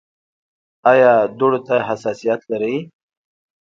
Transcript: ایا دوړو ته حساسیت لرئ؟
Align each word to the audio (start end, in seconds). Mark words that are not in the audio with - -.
ایا 0.91 1.11
دوړو 1.39 1.59
ته 1.67 1.75
حساسیت 1.87 2.41
لرئ؟ 2.51 2.75